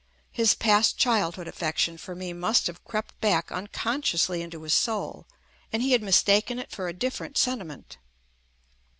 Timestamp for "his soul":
4.63-5.27